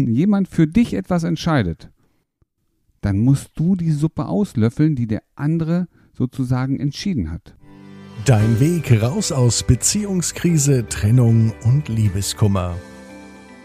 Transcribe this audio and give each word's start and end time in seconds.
Wenn 0.00 0.14
jemand 0.14 0.48
für 0.48 0.66
dich 0.66 0.94
etwas 0.94 1.24
entscheidet, 1.24 1.90
dann 3.02 3.18
musst 3.18 3.50
du 3.56 3.76
die 3.76 3.90
Suppe 3.90 4.24
auslöffeln, 4.24 4.96
die 4.96 5.06
der 5.06 5.22
andere 5.34 5.88
sozusagen 6.14 6.80
entschieden 6.80 7.30
hat. 7.30 7.54
Dein 8.24 8.60
Weg 8.60 9.02
raus 9.02 9.30
aus 9.30 9.62
Beziehungskrise, 9.62 10.86
Trennung 10.88 11.52
und 11.66 11.90
Liebeskummer. 11.90 12.76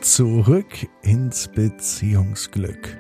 Zurück 0.02 0.90
ins 1.04 1.48
Beziehungsglück. 1.48 2.98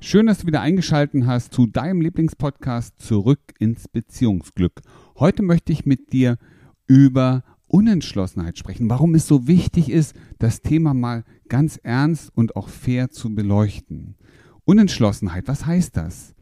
Schön, 0.00 0.26
dass 0.26 0.38
du 0.38 0.46
wieder 0.46 0.62
eingeschaltet 0.62 1.26
hast 1.26 1.52
zu 1.52 1.66
deinem 1.66 2.00
Lieblingspodcast 2.00 2.94
Zurück 2.98 3.40
ins 3.58 3.88
Beziehungsglück. 3.88 4.80
Heute 5.18 5.42
möchte 5.42 5.70
ich 5.70 5.84
mit 5.84 6.14
dir 6.14 6.38
über 6.86 7.44
Unentschlossenheit 7.66 8.58
sprechen, 8.58 8.90
warum 8.90 9.14
es 9.14 9.26
so 9.26 9.46
wichtig 9.46 9.90
ist, 9.90 10.14
das 10.38 10.62
Thema 10.62 10.94
mal 10.94 11.24
ganz 11.48 11.78
ernst 11.82 12.30
und 12.34 12.56
auch 12.56 12.68
fair 12.68 13.10
zu 13.10 13.34
beleuchten. 13.34 14.16
Unentschlossenheit, 14.64 15.48
was 15.48 15.66
heißt 15.66 15.96
das? 15.96 16.34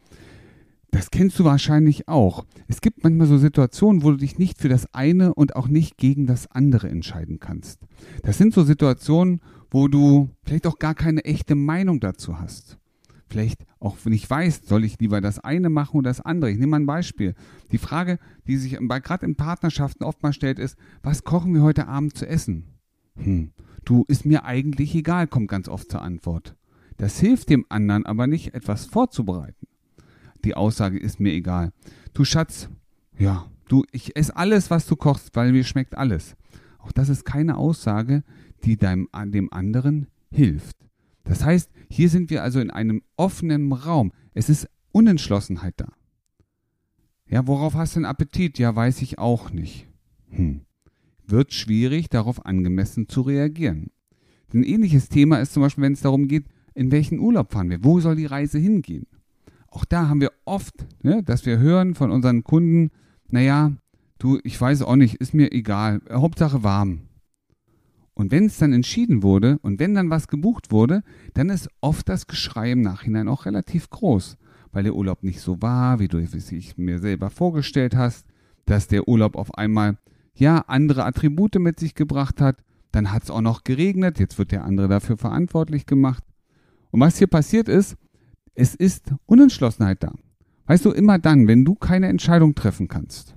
Das 0.90 1.10
kennst 1.10 1.38
du 1.38 1.44
wahrscheinlich 1.44 2.06
auch. 2.06 2.44
Es 2.68 2.82
gibt 2.82 3.02
manchmal 3.02 3.26
so 3.26 3.38
Situationen, 3.38 4.02
wo 4.02 4.10
du 4.10 4.18
dich 4.18 4.38
nicht 4.38 4.60
für 4.60 4.68
das 4.68 4.92
eine 4.92 5.34
und 5.34 5.56
auch 5.56 5.68
nicht 5.68 5.96
gegen 5.96 6.26
das 6.26 6.50
andere 6.50 6.90
entscheiden 6.90 7.40
kannst. 7.40 7.80
Das 8.22 8.36
sind 8.36 8.52
so 8.52 8.62
Situationen, 8.62 9.40
wo 9.70 9.88
du 9.88 10.28
vielleicht 10.44 10.66
auch 10.66 10.78
gar 10.78 10.94
keine 10.94 11.24
echte 11.24 11.54
Meinung 11.54 11.98
dazu 11.98 12.38
hast 12.38 12.78
vielleicht 13.32 13.64
auch 13.80 13.96
wenn 14.04 14.12
ich 14.12 14.28
weiß, 14.28 14.62
soll 14.66 14.84
ich 14.84 14.98
lieber 15.00 15.20
das 15.20 15.40
eine 15.40 15.68
machen 15.68 15.96
oder 15.96 16.10
das 16.10 16.20
andere. 16.20 16.50
Ich 16.50 16.58
nehme 16.58 16.70
mal 16.70 16.80
ein 16.80 16.86
Beispiel. 16.86 17.34
Die 17.72 17.78
Frage, 17.78 18.18
die 18.46 18.56
sich 18.56 18.78
gerade 18.78 19.26
in 19.26 19.34
Partnerschaften 19.34 20.04
oftmals 20.04 20.36
stellt, 20.36 20.58
ist, 20.58 20.76
was 21.02 21.24
kochen 21.24 21.52
wir 21.54 21.62
heute 21.62 21.88
Abend 21.88 22.16
zu 22.16 22.28
essen? 22.28 22.64
Hm, 23.16 23.50
du, 23.84 24.04
ist 24.06 24.24
mir 24.24 24.44
eigentlich 24.44 24.94
egal, 24.94 25.26
kommt 25.26 25.48
ganz 25.48 25.68
oft 25.68 25.90
zur 25.90 26.02
Antwort. 26.02 26.54
Das 26.96 27.18
hilft 27.18 27.50
dem 27.50 27.66
anderen 27.68 28.06
aber 28.06 28.28
nicht, 28.28 28.54
etwas 28.54 28.86
vorzubereiten. 28.86 29.66
Die 30.44 30.54
Aussage 30.54 30.98
ist 30.98 31.18
mir 31.18 31.32
egal. 31.32 31.72
Du 32.14 32.24
Schatz, 32.24 32.68
ja, 33.18 33.46
du, 33.68 33.84
ich 33.90 34.14
esse 34.16 34.36
alles, 34.36 34.70
was 34.70 34.86
du 34.86 34.94
kochst, 34.94 35.34
weil 35.34 35.52
mir 35.52 35.64
schmeckt 35.64 35.96
alles. 35.96 36.36
Auch 36.78 36.92
das 36.92 37.08
ist 37.08 37.24
keine 37.24 37.56
Aussage, 37.56 38.22
die 38.64 38.76
deinem, 38.76 39.08
dem 39.26 39.52
anderen 39.52 40.06
hilft. 40.30 40.76
Das 41.24 41.44
heißt, 41.44 41.70
hier 41.88 42.08
sind 42.08 42.30
wir 42.30 42.42
also 42.42 42.60
in 42.60 42.70
einem 42.70 43.02
offenen 43.16 43.72
Raum. 43.72 44.12
Es 44.34 44.48
ist 44.48 44.68
Unentschlossenheit 44.92 45.74
da. 45.76 45.92
Ja, 47.28 47.46
worauf 47.46 47.74
hast 47.74 47.94
du 47.94 47.98
einen 47.98 48.06
Appetit? 48.06 48.58
Ja, 48.58 48.74
weiß 48.74 49.02
ich 49.02 49.18
auch 49.18 49.50
nicht. 49.50 49.88
Hm. 50.30 50.62
Wird 51.26 51.52
schwierig, 51.52 52.10
darauf 52.10 52.44
angemessen 52.44 53.08
zu 53.08 53.22
reagieren. 53.22 53.90
Ein 54.52 54.64
ähnliches 54.64 55.08
Thema 55.08 55.38
ist 55.38 55.54
zum 55.54 55.62
Beispiel, 55.62 55.84
wenn 55.84 55.94
es 55.94 56.02
darum 56.02 56.28
geht, 56.28 56.44
in 56.74 56.92
welchen 56.92 57.18
Urlaub 57.18 57.52
fahren 57.52 57.70
wir? 57.70 57.84
Wo 57.84 58.00
soll 58.00 58.16
die 58.16 58.26
Reise 58.26 58.58
hingehen? 58.58 59.06
Auch 59.68 59.84
da 59.86 60.08
haben 60.08 60.20
wir 60.20 60.32
oft, 60.44 60.86
ne, 61.02 61.22
dass 61.22 61.46
wir 61.46 61.58
hören 61.58 61.94
von 61.94 62.10
unseren 62.10 62.44
Kunden, 62.44 62.90
naja, 63.28 63.72
du, 64.18 64.38
ich 64.44 64.60
weiß 64.60 64.82
auch 64.82 64.96
nicht, 64.96 65.14
ist 65.14 65.32
mir 65.32 65.52
egal, 65.52 66.02
Hauptsache 66.10 66.62
warm. 66.62 67.00
Und 68.14 68.30
wenn 68.30 68.46
es 68.46 68.58
dann 68.58 68.72
entschieden 68.72 69.22
wurde 69.22 69.58
und 69.62 69.80
wenn 69.80 69.94
dann 69.94 70.10
was 70.10 70.28
gebucht 70.28 70.70
wurde, 70.70 71.02
dann 71.34 71.48
ist 71.48 71.68
oft 71.80 72.08
das 72.08 72.26
Geschrei 72.26 72.72
im 72.72 72.82
Nachhinein 72.82 73.28
auch 73.28 73.46
relativ 73.46 73.88
groß, 73.90 74.36
weil 74.70 74.82
der 74.84 74.94
Urlaub 74.94 75.22
nicht 75.22 75.40
so 75.40 75.62
war, 75.62 75.98
wie 75.98 76.08
du 76.08 76.18
es 76.18 76.76
mir 76.76 76.98
selber 76.98 77.30
vorgestellt 77.30 77.96
hast, 77.96 78.26
dass 78.66 78.88
der 78.88 79.08
Urlaub 79.08 79.36
auf 79.36 79.54
einmal 79.54 79.98
ja 80.34 80.58
andere 80.66 81.04
Attribute 81.04 81.58
mit 81.58 81.80
sich 81.80 81.94
gebracht 81.94 82.40
hat, 82.40 82.62
dann 82.90 83.12
hat 83.12 83.24
es 83.24 83.30
auch 83.30 83.40
noch 83.40 83.64
geregnet, 83.64 84.18
jetzt 84.18 84.38
wird 84.38 84.52
der 84.52 84.64
andere 84.64 84.88
dafür 84.88 85.16
verantwortlich 85.16 85.86
gemacht. 85.86 86.22
Und 86.90 87.00
was 87.00 87.16
hier 87.16 87.26
passiert 87.26 87.68
ist, 87.68 87.96
es 88.54 88.74
ist 88.74 89.14
Unentschlossenheit 89.24 90.02
da. 90.02 90.12
Weißt 90.66 90.84
du, 90.84 90.90
immer 90.90 91.18
dann, 91.18 91.48
wenn 91.48 91.64
du 91.64 91.74
keine 91.74 92.08
Entscheidung 92.08 92.54
treffen 92.54 92.88
kannst, 92.88 93.34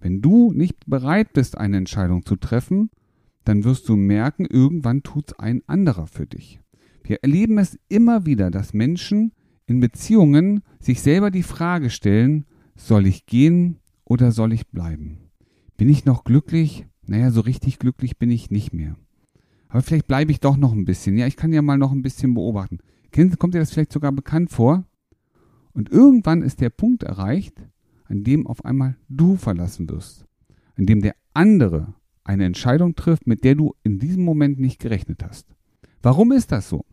wenn 0.00 0.22
du 0.22 0.52
nicht 0.52 0.86
bereit 0.86 1.32
bist, 1.34 1.58
eine 1.58 1.76
Entscheidung 1.76 2.24
zu 2.24 2.36
treffen, 2.36 2.90
dann 3.48 3.64
wirst 3.64 3.88
du 3.88 3.96
merken, 3.96 4.44
irgendwann 4.44 5.02
tut 5.02 5.28
es 5.28 5.38
ein 5.38 5.62
anderer 5.66 6.06
für 6.06 6.26
dich. 6.26 6.60
Wir 7.02 7.22
erleben 7.22 7.56
es 7.56 7.78
immer 7.88 8.26
wieder, 8.26 8.50
dass 8.50 8.74
Menschen 8.74 9.32
in 9.66 9.80
Beziehungen 9.80 10.62
sich 10.80 11.00
selber 11.00 11.30
die 11.30 11.42
Frage 11.42 11.88
stellen, 11.88 12.44
soll 12.76 13.06
ich 13.06 13.24
gehen 13.24 13.78
oder 14.04 14.32
soll 14.32 14.52
ich 14.52 14.68
bleiben? 14.68 15.30
Bin 15.78 15.88
ich 15.88 16.04
noch 16.04 16.24
glücklich? 16.24 16.86
Naja, 17.06 17.30
so 17.30 17.40
richtig 17.40 17.78
glücklich 17.78 18.18
bin 18.18 18.30
ich 18.30 18.50
nicht 18.50 18.74
mehr. 18.74 18.96
Aber 19.68 19.80
vielleicht 19.80 20.06
bleibe 20.06 20.30
ich 20.30 20.40
doch 20.40 20.58
noch 20.58 20.72
ein 20.72 20.84
bisschen. 20.84 21.16
Ja, 21.16 21.26
ich 21.26 21.36
kann 21.36 21.52
ja 21.52 21.62
mal 21.62 21.78
noch 21.78 21.92
ein 21.92 22.02
bisschen 22.02 22.34
beobachten. 22.34 22.78
Kommt 23.38 23.54
dir 23.54 23.60
das 23.60 23.70
vielleicht 23.70 23.92
sogar 23.92 24.12
bekannt 24.12 24.50
vor? 24.50 24.84
Und 25.72 25.90
irgendwann 25.90 26.42
ist 26.42 26.60
der 26.60 26.70
Punkt 26.70 27.02
erreicht, 27.02 27.62
an 28.04 28.24
dem 28.24 28.46
auf 28.46 28.64
einmal 28.66 28.96
du 29.08 29.36
verlassen 29.36 29.88
wirst. 29.88 30.26
An 30.76 30.84
dem 30.84 31.00
der 31.00 31.14
andere 31.32 31.94
eine 32.28 32.44
Entscheidung 32.44 32.94
trifft, 32.94 33.26
mit 33.26 33.42
der 33.42 33.54
du 33.54 33.74
in 33.82 33.98
diesem 33.98 34.22
Moment 34.22 34.60
nicht 34.60 34.78
gerechnet 34.78 35.24
hast. 35.24 35.46
Warum 36.02 36.30
ist 36.30 36.52
das 36.52 36.68
so? 36.68 36.84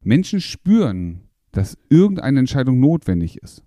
Menschen 0.00 0.40
spüren, 0.40 1.28
dass 1.52 1.76
irgendeine 1.90 2.40
Entscheidung 2.40 2.80
notwendig 2.80 3.36
ist. 3.42 3.62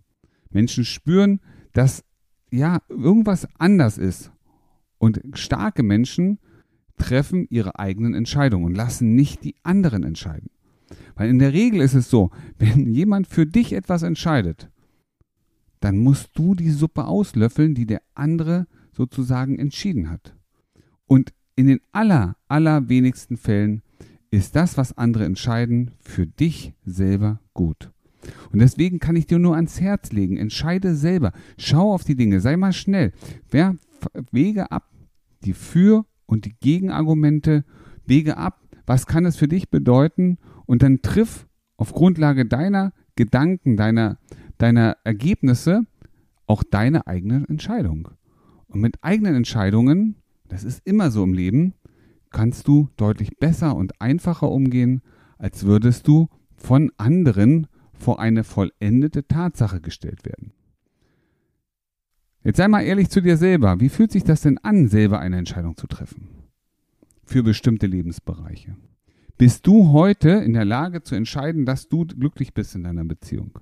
Menschen 0.49 0.85
spüren, 0.85 1.39
dass 1.73 2.03
ja 2.49 2.81
irgendwas 2.89 3.47
anders 3.59 3.99
ist. 3.99 4.31
Und 4.97 5.21
starke 5.33 5.83
Menschen 5.83 6.39
treffen 6.97 7.45
ihre 7.51 7.77
eigenen 7.77 8.15
Entscheidungen 8.15 8.65
und 8.65 8.75
lassen 8.75 9.13
nicht 9.13 9.43
die 9.43 9.55
anderen 9.61 10.03
entscheiden. 10.03 10.49
Weil 11.15 11.29
in 11.29 11.37
der 11.37 11.53
Regel 11.53 11.81
ist 11.81 11.93
es 11.93 12.09
so, 12.09 12.31
wenn 12.57 12.91
jemand 12.91 13.27
für 13.27 13.45
dich 13.45 13.73
etwas 13.73 14.01
entscheidet, 14.01 14.71
dann 15.79 15.99
musst 15.99 16.31
du 16.33 16.55
die 16.55 16.71
Suppe 16.71 17.05
auslöffeln, 17.05 17.75
die 17.75 17.85
der 17.85 18.01
andere 18.15 18.65
sozusagen 18.93 19.59
entschieden 19.59 20.09
hat. 20.09 20.36
Und 21.07 21.33
in 21.55 21.67
den 21.67 21.79
aller, 21.91 22.35
allerwenigsten 22.47 23.37
Fällen 23.37 23.81
ist 24.29 24.55
das, 24.55 24.77
was 24.77 24.97
andere 24.97 25.25
entscheiden, 25.25 25.91
für 25.99 26.27
dich 26.27 26.73
selber 26.85 27.39
gut. 27.53 27.91
Und 28.51 28.59
deswegen 28.59 28.99
kann 28.99 29.15
ich 29.15 29.25
dir 29.25 29.39
nur 29.39 29.55
ans 29.55 29.79
Herz 29.79 30.11
legen, 30.11 30.37
entscheide 30.37 30.95
selber, 30.95 31.31
schau 31.57 31.93
auf 31.93 32.03
die 32.03 32.15
Dinge, 32.15 32.41
sei 32.41 32.57
mal 32.57 32.73
schnell, 32.73 33.13
ja, 33.53 33.75
wege 34.31 34.71
ab 34.71 34.91
die 35.43 35.53
Für- 35.53 36.05
und 36.25 36.45
die 36.45 36.55
Gegenargumente, 36.59 37.63
wege 38.05 38.37
ab, 38.37 38.61
was 38.85 39.05
kann 39.05 39.25
es 39.25 39.37
für 39.37 39.47
dich 39.47 39.69
bedeuten? 39.69 40.37
Und 40.65 40.81
dann 40.81 41.01
triff 41.01 41.47
auf 41.77 41.93
Grundlage 41.93 42.45
deiner 42.45 42.93
Gedanken, 43.15 43.77
deiner, 43.77 44.17
deiner 44.57 44.97
Ergebnisse 45.03 45.85
auch 46.47 46.63
deine 46.63 47.07
eigene 47.07 47.45
Entscheidung. 47.47 48.09
Und 48.67 48.81
mit 48.81 49.03
eigenen 49.03 49.35
Entscheidungen 49.35 50.15
das 50.47 50.63
ist 50.63 50.85
immer 50.85 51.11
so 51.11 51.23
im 51.23 51.33
Leben, 51.33 51.73
kannst 52.31 52.67
du 52.67 52.89
deutlich 52.97 53.37
besser 53.37 53.75
und 53.75 54.01
einfacher 54.01 54.49
umgehen, 54.49 55.01
als 55.37 55.65
würdest 55.65 56.07
du 56.07 56.27
von 56.55 56.91
anderen 56.97 57.67
vor 57.93 58.19
eine 58.19 58.43
vollendete 58.43 59.27
Tatsache 59.27 59.81
gestellt 59.81 60.25
werden. 60.25 60.53
Jetzt 62.43 62.57
sei 62.57 62.67
mal 62.67 62.81
ehrlich 62.81 63.09
zu 63.09 63.21
dir 63.21 63.37
selber. 63.37 63.79
Wie 63.79 63.89
fühlt 63.89 64.11
sich 64.11 64.23
das 64.23 64.41
denn 64.41 64.57
an, 64.59 64.87
selber 64.87 65.19
eine 65.19 65.37
Entscheidung 65.37 65.75
zu 65.75 65.87
treffen? 65.87 66.29
Für 67.25 67.43
bestimmte 67.43 67.87
Lebensbereiche. 67.87 68.77
Bist 69.37 69.67
du 69.67 69.91
heute 69.91 70.29
in 70.29 70.53
der 70.53 70.65
Lage 70.65 71.03
zu 71.03 71.15
entscheiden, 71.15 71.65
dass 71.65 71.89
du 71.89 72.05
glücklich 72.05 72.53
bist 72.53 72.73
in 72.73 72.83
deiner 72.83 73.03
Beziehung? 73.03 73.59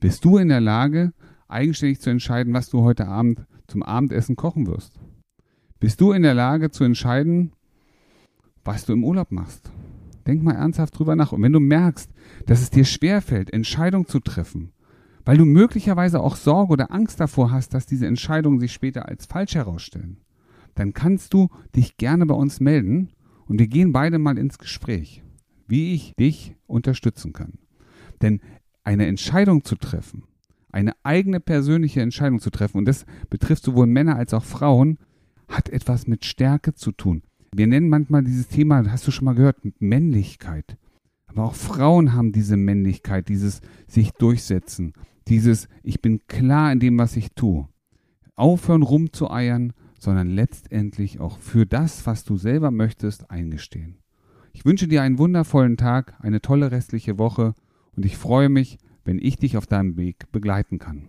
Bist 0.00 0.24
du 0.24 0.38
in 0.38 0.48
der 0.48 0.60
Lage, 0.60 1.12
eigenständig 1.48 2.00
zu 2.00 2.10
entscheiden, 2.10 2.54
was 2.54 2.70
du 2.70 2.82
heute 2.82 3.06
Abend 3.06 3.44
zum 3.68 3.82
Abendessen 3.82 4.36
kochen 4.36 4.66
wirst? 4.66 4.98
Bist 5.82 6.00
du 6.00 6.12
in 6.12 6.22
der 6.22 6.34
Lage 6.34 6.70
zu 6.70 6.84
entscheiden, 6.84 7.50
was 8.62 8.86
du 8.86 8.92
im 8.92 9.02
Urlaub 9.02 9.32
machst? 9.32 9.72
Denk 10.28 10.40
mal 10.44 10.54
ernsthaft 10.54 10.96
drüber 10.96 11.16
nach. 11.16 11.32
Und 11.32 11.42
wenn 11.42 11.52
du 11.52 11.58
merkst, 11.58 12.08
dass 12.46 12.62
es 12.62 12.70
dir 12.70 12.84
schwerfällt, 12.84 13.52
Entscheidungen 13.52 14.06
zu 14.06 14.20
treffen, 14.20 14.70
weil 15.24 15.38
du 15.38 15.44
möglicherweise 15.44 16.20
auch 16.20 16.36
Sorge 16.36 16.72
oder 16.72 16.92
Angst 16.92 17.18
davor 17.18 17.50
hast, 17.50 17.74
dass 17.74 17.84
diese 17.84 18.06
Entscheidungen 18.06 18.60
sich 18.60 18.72
später 18.72 19.08
als 19.08 19.26
falsch 19.26 19.56
herausstellen, 19.56 20.18
dann 20.76 20.92
kannst 20.92 21.34
du 21.34 21.48
dich 21.74 21.96
gerne 21.96 22.26
bei 22.26 22.36
uns 22.36 22.60
melden 22.60 23.08
und 23.46 23.58
wir 23.58 23.66
gehen 23.66 23.90
beide 23.90 24.20
mal 24.20 24.38
ins 24.38 24.58
Gespräch, 24.58 25.24
wie 25.66 25.94
ich 25.94 26.14
dich 26.14 26.54
unterstützen 26.68 27.32
kann. 27.32 27.54
Denn 28.20 28.40
eine 28.84 29.08
Entscheidung 29.08 29.64
zu 29.64 29.74
treffen, 29.74 30.22
eine 30.70 30.92
eigene 31.02 31.40
persönliche 31.40 32.02
Entscheidung 32.02 32.38
zu 32.38 32.50
treffen, 32.50 32.78
und 32.78 32.84
das 32.84 33.04
betrifft 33.30 33.64
sowohl 33.64 33.88
Männer 33.88 34.14
als 34.14 34.32
auch 34.32 34.44
Frauen, 34.44 34.98
hat 35.52 35.68
etwas 35.68 36.06
mit 36.06 36.24
Stärke 36.24 36.74
zu 36.74 36.92
tun. 36.92 37.22
Wir 37.54 37.66
nennen 37.66 37.88
manchmal 37.88 38.24
dieses 38.24 38.48
Thema, 38.48 38.90
hast 38.90 39.06
du 39.06 39.10
schon 39.10 39.26
mal 39.26 39.34
gehört, 39.34 39.58
Männlichkeit. 39.78 40.78
Aber 41.26 41.44
auch 41.44 41.54
Frauen 41.54 42.12
haben 42.14 42.32
diese 42.32 42.56
Männlichkeit, 42.56 43.28
dieses 43.28 43.60
sich 43.86 44.12
durchsetzen, 44.12 44.94
dieses 45.28 45.68
ich 45.82 46.00
bin 46.00 46.26
klar 46.26 46.72
in 46.72 46.80
dem, 46.80 46.98
was 46.98 47.16
ich 47.16 47.32
tue. 47.32 47.68
Aufhören 48.34 48.82
rumzueiern, 48.82 49.72
sondern 49.98 50.28
letztendlich 50.28 51.20
auch 51.20 51.38
für 51.38 51.64
das, 51.64 52.06
was 52.06 52.24
du 52.24 52.36
selber 52.36 52.70
möchtest, 52.70 53.30
eingestehen. 53.30 53.98
Ich 54.52 54.64
wünsche 54.64 54.88
dir 54.88 55.02
einen 55.02 55.18
wundervollen 55.18 55.76
Tag, 55.76 56.14
eine 56.20 56.40
tolle 56.40 56.70
restliche 56.70 57.18
Woche 57.18 57.54
und 57.96 58.04
ich 58.04 58.16
freue 58.16 58.48
mich, 58.48 58.78
wenn 59.04 59.18
ich 59.18 59.36
dich 59.36 59.56
auf 59.56 59.66
deinem 59.66 59.96
Weg 59.96 60.30
begleiten 60.32 60.78
kann. 60.78 61.08